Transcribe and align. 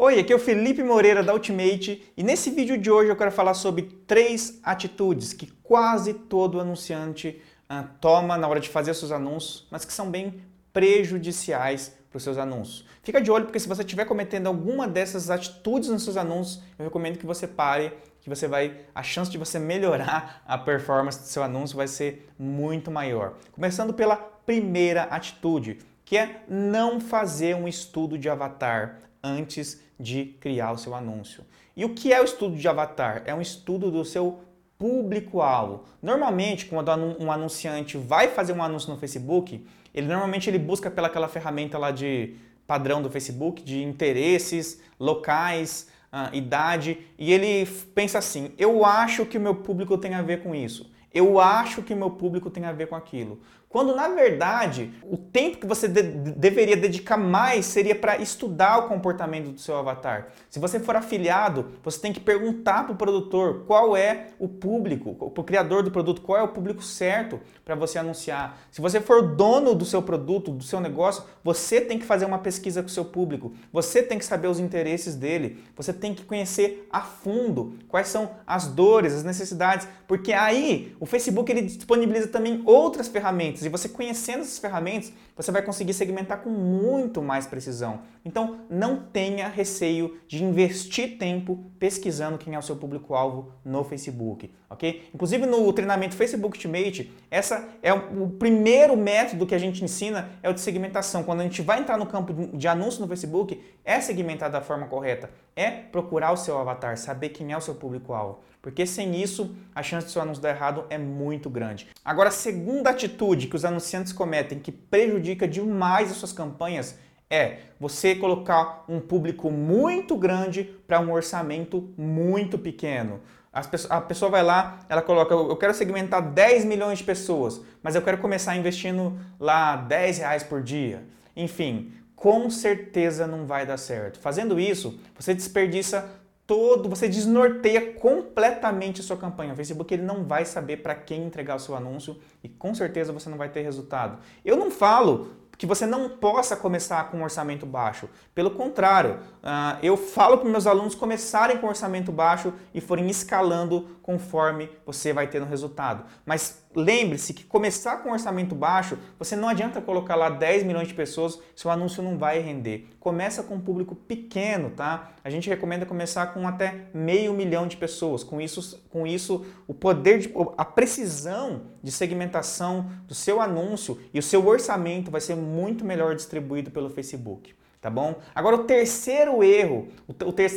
Oi, 0.00 0.20
aqui 0.20 0.32
é 0.32 0.36
o 0.36 0.38
Felipe 0.38 0.80
Moreira 0.80 1.24
da 1.24 1.34
Ultimate 1.34 2.12
e 2.16 2.22
nesse 2.22 2.52
vídeo 2.52 2.78
de 2.78 2.88
hoje 2.88 3.10
eu 3.10 3.16
quero 3.16 3.32
falar 3.32 3.52
sobre 3.52 3.82
três 4.06 4.60
atitudes 4.62 5.32
que 5.32 5.48
quase 5.60 6.14
todo 6.14 6.60
anunciante 6.60 7.42
uh, 7.68 7.84
toma 8.00 8.38
na 8.38 8.46
hora 8.46 8.60
de 8.60 8.68
fazer 8.68 8.94
seus 8.94 9.10
anúncios, 9.10 9.66
mas 9.72 9.84
que 9.84 9.92
são 9.92 10.08
bem 10.08 10.40
prejudiciais 10.72 11.92
para 12.08 12.16
os 12.16 12.22
seus 12.22 12.38
anúncios. 12.38 12.86
Fica 13.02 13.20
de 13.20 13.28
olho 13.28 13.46
porque 13.46 13.58
se 13.58 13.66
você 13.66 13.82
estiver 13.82 14.04
cometendo 14.04 14.46
alguma 14.46 14.86
dessas 14.86 15.30
atitudes 15.30 15.88
nos 15.88 16.04
seus 16.04 16.16
anúncios, 16.16 16.62
eu 16.78 16.84
recomendo 16.84 17.18
que 17.18 17.26
você 17.26 17.48
pare, 17.48 17.92
que 18.20 18.28
você 18.28 18.46
vai 18.46 18.76
a 18.94 19.02
chance 19.02 19.28
de 19.28 19.36
você 19.36 19.58
melhorar 19.58 20.44
a 20.46 20.56
performance 20.56 21.18
do 21.18 21.26
seu 21.26 21.42
anúncio 21.42 21.76
vai 21.76 21.88
ser 21.88 22.30
muito 22.38 22.88
maior. 22.88 23.34
Começando 23.50 23.92
pela 23.92 24.14
primeira 24.14 25.02
atitude, 25.10 25.80
que 26.04 26.16
é 26.16 26.44
não 26.48 27.00
fazer 27.00 27.56
um 27.56 27.66
estudo 27.66 28.16
de 28.16 28.30
avatar 28.30 29.07
antes 29.22 29.80
de 29.98 30.36
criar 30.40 30.72
o 30.72 30.78
seu 30.78 30.94
anúncio. 30.94 31.44
E 31.76 31.84
o 31.84 31.94
que 31.94 32.12
é 32.12 32.20
o 32.20 32.24
estudo 32.24 32.56
de 32.56 32.68
avatar? 32.68 33.22
É 33.26 33.34
um 33.34 33.40
estudo 33.40 33.90
do 33.90 34.04
seu 34.04 34.40
público-alvo. 34.78 35.84
Normalmente, 36.00 36.66
quando 36.66 36.90
um 37.18 37.32
anunciante 37.32 37.96
vai 37.96 38.28
fazer 38.28 38.52
um 38.52 38.62
anúncio 38.62 38.90
no 38.90 38.98
Facebook, 38.98 39.64
ele 39.94 40.06
normalmente 40.06 40.48
ele 40.48 40.58
busca 40.58 40.90
pelaquela 40.90 41.28
ferramenta 41.28 41.76
lá 41.76 41.90
de 41.90 42.36
padrão 42.66 43.02
do 43.02 43.10
Facebook, 43.10 43.62
de 43.62 43.82
interesses, 43.82 44.80
locais, 45.00 45.88
uh, 46.12 46.34
idade, 46.34 46.98
e 47.18 47.32
ele 47.32 47.66
pensa 47.94 48.18
assim: 48.18 48.52
eu 48.58 48.84
acho 48.84 49.26
que 49.26 49.38
o 49.38 49.40
meu 49.40 49.54
público 49.54 49.98
tem 49.98 50.14
a 50.14 50.22
ver 50.22 50.42
com 50.42 50.54
isso. 50.54 50.90
Eu 51.12 51.40
acho 51.40 51.82
que 51.82 51.94
meu 51.94 52.10
público 52.10 52.50
tem 52.50 52.64
a 52.64 52.72
ver 52.72 52.86
com 52.86 52.94
aquilo. 52.94 53.40
Quando 53.68 53.94
na 53.94 54.08
verdade 54.08 54.94
o 55.02 55.16
tempo 55.16 55.58
que 55.58 55.66
você 55.66 55.86
de 55.86 56.02
deveria 56.02 56.76
dedicar 56.76 57.18
mais 57.18 57.66
seria 57.66 57.94
para 57.94 58.16
estudar 58.16 58.78
o 58.78 58.88
comportamento 58.88 59.50
do 59.50 59.60
seu 59.60 59.76
avatar. 59.76 60.28
Se 60.48 60.58
você 60.58 60.80
for 60.80 60.96
afiliado, 60.96 61.66
você 61.84 62.00
tem 62.00 62.12
que 62.12 62.20
perguntar 62.20 62.84
para 62.84 62.92
o 62.92 62.96
produtor 62.96 63.64
qual 63.66 63.94
é 63.94 64.28
o 64.38 64.48
público, 64.48 65.14
para 65.30 65.40
o 65.40 65.44
criador 65.44 65.82
do 65.82 65.90
produto, 65.90 66.22
qual 66.22 66.38
é 66.38 66.42
o 66.42 66.48
público 66.48 66.82
certo 66.82 67.40
para 67.62 67.74
você 67.74 67.98
anunciar. 67.98 68.58
Se 68.70 68.80
você 68.80 69.00
for 69.02 69.34
dono 69.36 69.74
do 69.74 69.84
seu 69.84 70.00
produto, 70.00 70.50
do 70.50 70.64
seu 70.64 70.80
negócio, 70.80 71.24
você 71.44 71.80
tem 71.80 71.98
que 71.98 72.06
fazer 72.06 72.24
uma 72.24 72.38
pesquisa 72.38 72.80
com 72.82 72.88
o 72.88 72.90
seu 72.92 73.04
público, 73.04 73.52
você 73.70 74.02
tem 74.02 74.18
que 74.18 74.24
saber 74.24 74.48
os 74.48 74.58
interesses 74.58 75.14
dele, 75.14 75.62
você 75.76 75.92
tem 75.92 76.14
que 76.14 76.24
conhecer 76.24 76.88
a 76.90 77.02
fundo 77.02 77.74
quais 77.86 78.08
são 78.08 78.30
as 78.46 78.66
dores, 78.66 79.12
as 79.12 79.24
necessidades, 79.24 79.86
porque 80.06 80.32
aí 80.32 80.96
o 81.00 81.06
Facebook 81.06 81.50
ele 81.50 81.62
disponibiliza 81.62 82.28
também 82.28 82.62
outras 82.64 83.08
ferramentas. 83.08 83.64
E 83.64 83.68
você 83.68 83.88
conhecendo 83.88 84.40
essas 84.40 84.58
ferramentas, 84.58 85.12
você 85.36 85.52
vai 85.52 85.62
conseguir 85.62 85.94
segmentar 85.94 86.42
com 86.42 86.50
muito 86.50 87.22
mais 87.22 87.46
precisão. 87.46 88.00
Então, 88.24 88.60
não 88.68 89.00
tenha 89.00 89.48
receio 89.48 90.18
de 90.26 90.42
investir 90.42 91.18
tempo 91.18 91.70
pesquisando 91.78 92.38
quem 92.38 92.54
é 92.54 92.58
o 92.58 92.62
seu 92.62 92.76
público-alvo 92.76 93.52
no 93.64 93.84
Facebook, 93.84 94.52
ok? 94.68 95.08
Inclusive 95.14 95.46
no 95.46 95.72
treinamento 95.72 96.16
Facebook 96.16 96.56
Ultimate, 96.56 97.12
essa 97.30 97.68
é 97.82 97.92
o 97.92 98.28
primeiro 98.28 98.96
método 98.96 99.46
que 99.46 99.54
a 99.54 99.58
gente 99.58 99.84
ensina 99.84 100.30
é 100.42 100.50
o 100.50 100.54
de 100.54 100.60
segmentação. 100.60 101.22
Quando 101.22 101.40
a 101.40 101.44
gente 101.44 101.62
vai 101.62 101.80
entrar 101.80 101.96
no 101.96 102.06
campo 102.06 102.56
de 102.56 102.68
anúncio 102.68 103.00
no 103.00 103.08
Facebook, 103.08 103.62
é 103.84 104.00
segmentar 104.00 104.50
da 104.50 104.60
forma 104.60 104.86
correta, 104.86 105.30
é 105.54 105.70
procurar 105.70 106.32
o 106.32 106.36
seu 106.36 106.58
avatar, 106.58 106.96
saber 106.96 107.30
quem 107.30 107.52
é 107.52 107.56
o 107.56 107.60
seu 107.60 107.74
público-alvo. 107.74 108.40
Porque 108.60 108.84
sem 108.84 109.20
isso, 109.20 109.56
a 109.74 109.82
chance 109.82 110.06
de 110.06 110.12
seu 110.12 110.20
anúncio 110.20 110.42
dar 110.42 110.50
errado 110.50 110.84
é 110.90 110.98
muito 110.98 111.48
grande. 111.50 111.88
Agora, 112.04 112.28
a 112.28 112.32
segunda 112.32 112.90
atitude 112.90 113.46
que 113.46 113.56
os 113.56 113.64
anunciantes 113.64 114.12
cometem 114.12 114.58
que 114.58 114.72
prejudica 114.72 115.46
demais 115.46 116.10
as 116.10 116.16
suas 116.16 116.32
campanhas 116.32 116.98
é 117.30 117.58
você 117.78 118.14
colocar 118.14 118.84
um 118.88 119.00
público 119.00 119.50
muito 119.50 120.16
grande 120.16 120.64
para 120.86 121.00
um 121.00 121.12
orçamento 121.12 121.92
muito 121.96 122.58
pequeno. 122.58 123.20
a 123.52 124.00
pessoa 124.00 124.30
vai 124.30 124.42
lá, 124.42 124.80
ela 124.88 125.02
coloca, 125.02 125.34
eu 125.34 125.56
quero 125.56 125.74
segmentar 125.74 126.22
10 126.22 126.64
milhões 126.64 126.98
de 126.98 127.04
pessoas, 127.04 127.60
mas 127.82 127.94
eu 127.94 128.02
quero 128.02 128.18
começar 128.18 128.56
investindo 128.56 129.18
lá 129.38 129.76
10 129.76 130.18
reais 130.18 130.42
por 130.42 130.62
dia. 130.62 131.04
Enfim, 131.36 131.92
com 132.14 132.50
certeza 132.50 133.26
não 133.26 133.46
vai 133.46 133.66
dar 133.66 133.76
certo. 133.76 134.18
Fazendo 134.18 134.58
isso, 134.58 134.98
você 135.16 135.34
desperdiça 135.34 136.08
todo, 136.48 136.88
você 136.88 137.06
desnorteia 137.06 137.92
completamente 137.92 139.02
a 139.02 139.04
sua 139.04 139.18
campanha. 139.18 139.52
O 139.52 139.56
Facebook 139.56 139.92
ele 139.92 140.02
não 140.02 140.24
vai 140.24 140.46
saber 140.46 140.78
para 140.78 140.94
quem 140.94 141.22
entregar 141.24 141.54
o 141.54 141.60
seu 141.60 141.76
anúncio 141.76 142.16
e 142.42 142.48
com 142.48 142.74
certeza 142.74 143.12
você 143.12 143.28
não 143.28 143.36
vai 143.36 143.50
ter 143.50 143.60
resultado. 143.60 144.18
Eu 144.42 144.56
não 144.56 144.70
falo 144.70 145.28
que 145.58 145.66
você 145.66 145.84
não 145.84 146.08
possa 146.08 146.56
começar 146.56 147.10
com 147.10 147.18
um 147.18 147.22
orçamento 147.24 147.66
baixo. 147.66 148.08
Pelo 148.32 148.52
contrário, 148.52 149.18
uh, 149.42 149.76
eu 149.82 149.96
falo 149.96 150.38
para 150.38 150.48
meus 150.48 150.68
alunos 150.68 150.94
começarem 150.94 151.58
com 151.58 151.66
um 151.66 151.70
orçamento 151.70 152.12
baixo 152.12 152.54
e 152.72 152.80
forem 152.80 153.10
escalando 153.10 153.98
conforme 154.08 154.70
você 154.86 155.12
vai 155.12 155.26
tendo 155.26 155.44
resultado. 155.44 156.04
Mas 156.24 156.64
lembre-se 156.74 157.34
que 157.34 157.44
começar 157.44 157.98
com 157.98 158.08
um 158.08 158.12
orçamento 158.12 158.54
baixo, 158.54 158.96
você 159.18 159.36
não 159.36 159.48
adianta 159.48 159.82
colocar 159.82 160.14
lá 160.14 160.30
10 160.30 160.62
milhões 160.62 160.88
de 160.88 160.94
pessoas, 160.94 161.38
seu 161.54 161.70
anúncio 161.70 162.02
não 162.02 162.16
vai 162.16 162.38
render. 162.38 162.88
Começa 163.00 163.42
com 163.42 163.56
um 163.56 163.60
público 163.60 163.94
pequeno, 163.94 164.70
tá? 164.70 165.10
A 165.22 165.28
gente 165.28 165.48
recomenda 165.48 165.84
começar 165.84 166.28
com 166.28 166.48
até 166.48 166.86
meio 166.94 167.34
milhão 167.34 167.66
de 167.66 167.76
pessoas. 167.76 168.24
Com 168.24 168.40
isso, 168.40 168.82
com 168.90 169.06
isso 169.06 169.44
o 169.66 169.74
poder, 169.74 170.18
de, 170.20 170.32
a 170.56 170.64
precisão 170.64 171.62
de 171.82 171.92
segmentação 171.92 172.90
do 173.06 173.14
seu 173.14 173.40
anúncio 173.40 174.00
e 174.14 174.18
o 174.18 174.22
seu 174.22 174.46
orçamento 174.46 175.10
vai 175.10 175.20
ser 175.20 175.36
muito 175.48 175.84
melhor 175.84 176.14
distribuído 176.14 176.70
pelo 176.70 176.90
Facebook. 176.90 177.54
Tá 177.80 177.88
bom? 177.88 178.16
Agora, 178.34 178.56
o 178.56 178.64
terceiro 178.64 179.42
erro, 179.42 179.88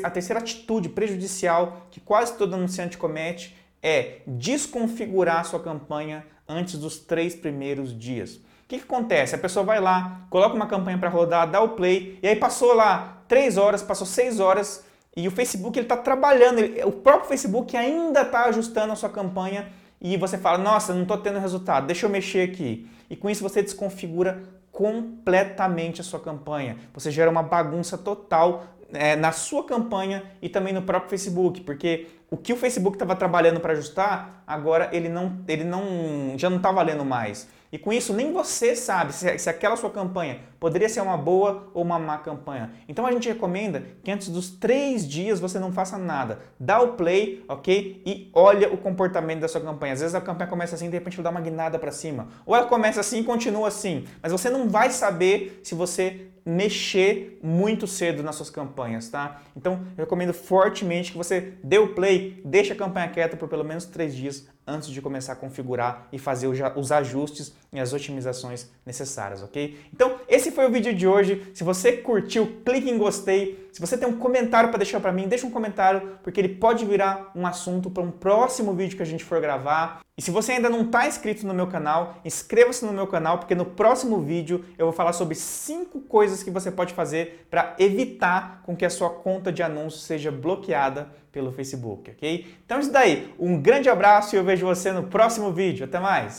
a 0.03 0.09
terceira 0.09 0.39
atitude 0.39 0.89
prejudicial 0.89 1.87
que 1.91 1.99
quase 1.99 2.35
todo 2.35 2.55
anunciante 2.55 2.97
comete 2.97 3.55
é 3.81 4.21
desconfigurar 4.25 5.45
sua 5.45 5.59
campanha 5.59 6.25
antes 6.47 6.79
dos 6.79 6.97
três 6.97 7.35
primeiros 7.35 7.97
dias. 7.97 8.35
O 8.35 8.41
que, 8.67 8.77
que 8.77 8.83
acontece? 8.83 9.35
A 9.35 9.37
pessoa 9.37 9.63
vai 9.65 9.79
lá, 9.79 10.25
coloca 10.29 10.55
uma 10.55 10.65
campanha 10.65 10.97
para 10.97 11.09
rodar, 11.09 11.49
dá 11.49 11.61
o 11.61 11.69
play, 11.69 12.17
e 12.23 12.27
aí 12.27 12.35
passou 12.35 12.73
lá 12.73 13.23
três 13.27 13.57
horas, 13.57 13.83
passou 13.83 14.07
seis 14.07 14.39
horas, 14.39 14.83
e 15.15 15.27
o 15.27 15.31
Facebook 15.31 15.77
ele 15.77 15.85
está 15.85 15.97
trabalhando, 15.97 16.59
ele, 16.59 16.83
o 16.83 16.91
próprio 16.91 17.27
Facebook 17.27 17.75
ainda 17.75 18.21
está 18.21 18.45
ajustando 18.45 18.93
a 18.93 18.95
sua 18.95 19.09
campanha, 19.09 19.69
e 19.99 20.17
você 20.17 20.37
fala, 20.37 20.57
nossa, 20.57 20.93
não 20.93 21.03
estou 21.03 21.17
tendo 21.17 21.37
resultado, 21.37 21.85
deixa 21.85 22.05
eu 22.05 22.09
mexer 22.09 22.49
aqui. 22.49 22.89
E 23.09 23.15
com 23.15 23.29
isso 23.29 23.43
você 23.43 23.61
desconfigura 23.61 24.41
completamente 24.71 26.01
a 26.01 26.03
sua 26.03 26.19
campanha. 26.19 26.77
Você 26.93 27.11
gera 27.11 27.29
uma 27.29 27.43
bagunça 27.43 27.97
total 27.97 28.63
é, 28.93 29.15
na 29.15 29.31
sua 29.31 29.65
campanha 29.65 30.23
e 30.41 30.49
também 30.49 30.73
no 30.73 30.81
próprio 30.81 31.09
Facebook, 31.09 31.61
porque 31.61 32.07
o 32.29 32.37
que 32.37 32.53
o 32.53 32.55
Facebook 32.55 32.95
estava 32.95 33.15
trabalhando 33.15 33.59
para 33.59 33.73
ajustar, 33.73 34.43
agora 34.47 34.89
ele 34.93 35.09
não, 35.09 35.39
ele 35.47 35.63
não, 35.63 36.33
já 36.37 36.49
não 36.49 36.57
está 36.57 36.71
valendo 36.71 37.03
mais. 37.03 37.47
E 37.71 37.77
com 37.77 37.93
isso, 37.93 38.13
nem 38.13 38.33
você 38.33 38.75
sabe 38.75 39.13
se, 39.13 39.37
se 39.37 39.49
aquela 39.49 39.77
sua 39.77 39.89
campanha 39.89 40.39
poderia 40.59 40.89
ser 40.89 40.99
uma 41.01 41.15
boa 41.15 41.69
ou 41.73 41.83
uma 41.83 41.97
má 41.97 42.17
campanha. 42.17 42.71
Então 42.87 43.05
a 43.05 43.11
gente 43.11 43.29
recomenda 43.29 43.83
que 44.03 44.11
antes 44.11 44.27
dos 44.27 44.49
três 44.49 45.07
dias 45.07 45.39
você 45.39 45.57
não 45.57 45.71
faça 45.71 45.97
nada. 45.97 46.39
Dá 46.59 46.81
o 46.81 46.93
play, 46.93 47.45
ok? 47.47 48.01
E 48.05 48.29
olha 48.33 48.73
o 48.73 48.77
comportamento 48.77 49.39
da 49.39 49.47
sua 49.47 49.61
campanha. 49.61 49.93
Às 49.93 50.01
vezes 50.01 50.15
a 50.15 50.19
campanha 50.19 50.49
começa 50.49 50.75
assim, 50.75 50.89
de 50.89 50.97
repente 50.97 51.15
ela 51.15 51.23
dá 51.23 51.29
uma 51.29 51.41
guinada 51.41 51.79
para 51.79 51.91
cima. 51.91 52.27
Ou 52.45 52.55
ela 52.55 52.65
começa 52.65 52.99
assim 52.99 53.19
e 53.19 53.23
continua 53.23 53.69
assim. 53.69 54.05
Mas 54.21 54.33
você 54.33 54.49
não 54.49 54.67
vai 54.67 54.89
saber 54.89 55.61
se 55.63 55.73
você 55.73 56.27
mexer 56.45 57.39
muito 57.41 57.85
cedo 57.87 58.23
nas 58.23 58.35
suas 58.35 58.49
campanhas, 58.49 59.09
tá? 59.09 59.41
Então, 59.55 59.85
eu 59.97 60.03
recomendo 60.03 60.33
fortemente 60.33 61.11
que 61.11 61.17
você 61.17 61.53
dê 61.63 61.77
o 61.77 61.93
play, 61.93 62.41
deixe 62.43 62.73
a 62.73 62.75
campanha 62.75 63.09
quieta 63.09 63.37
por 63.37 63.47
pelo 63.47 63.63
menos 63.63 63.85
três 63.85 64.15
dias 64.15 64.47
antes 64.65 64.89
de 64.89 65.01
começar 65.01 65.33
a 65.33 65.35
configurar 65.35 66.07
e 66.11 66.19
fazer 66.19 66.47
os 66.47 66.91
ajustes 66.91 67.53
e 67.73 67.79
as 67.79 67.93
otimizações 67.93 68.69
necessárias, 68.85 69.41
ok? 69.41 69.79
Então, 69.93 70.17
esse 70.27 70.51
foi 70.51 70.67
o 70.67 70.71
vídeo 70.71 70.93
de 70.93 71.07
hoje. 71.07 71.49
Se 71.53 71.63
você 71.63 71.93
curtiu, 71.93 72.61
clique 72.65 72.89
em 72.89 72.97
gostei. 72.97 73.69
Se 73.71 73.79
você 73.79 73.97
tem 73.97 74.07
um 74.07 74.17
comentário 74.17 74.69
para 74.69 74.79
deixar 74.79 74.99
para 74.99 75.11
mim, 75.11 75.27
deixa 75.27 75.47
um 75.47 75.51
comentário, 75.51 76.17
porque 76.21 76.39
ele 76.39 76.49
pode 76.49 76.85
virar 76.85 77.31
um 77.33 77.47
assunto 77.47 77.89
para 77.89 78.03
um 78.03 78.11
próximo 78.11 78.73
vídeo 78.73 78.97
que 78.97 79.03
a 79.03 79.05
gente 79.05 79.23
for 79.23 79.39
gravar. 79.39 80.01
E 80.17 80.21
se 80.21 80.29
você 80.29 80.51
ainda 80.51 80.69
não 80.69 80.81
está 80.81 81.07
inscrito 81.07 81.47
no 81.47 81.53
meu 81.53 81.67
canal, 81.67 82.17
inscreva-se 82.23 82.85
no 82.85 82.91
meu 82.91 83.07
canal, 83.07 83.39
porque 83.39 83.55
no 83.55 83.65
próximo 83.65 84.19
vídeo 84.21 84.65
eu 84.77 84.85
vou 84.85 84.93
falar 84.93 85.13
sobre 85.13 85.35
cinco 85.35 86.01
coisas 86.01 86.43
que 86.43 86.51
você 86.51 86.69
pode 86.69 86.93
fazer 86.93 87.47
para 87.49 87.75
evitar 87.79 88.61
com 88.63 88.75
que 88.75 88.85
a 88.85 88.89
sua 88.89 89.09
conta 89.09 89.51
de 89.51 89.63
anúncio 89.63 89.99
seja 89.99 90.31
bloqueada 90.31 91.09
pelo 91.31 91.51
Facebook, 91.51 92.11
ok? 92.11 92.45
Então 92.65 92.77
é 92.77 92.81
isso 92.81 92.91
daí. 92.91 93.33
Um 93.39 93.61
grande 93.61 93.89
abraço 93.89 94.35
e 94.35 94.37
eu 94.37 94.43
vejo 94.43 94.65
você 94.65 94.91
no 94.91 95.03
próximo 95.03 95.51
vídeo. 95.51 95.85
Até 95.85 95.99
mais! 95.99 96.29